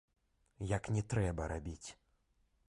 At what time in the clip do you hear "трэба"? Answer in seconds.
1.13-1.51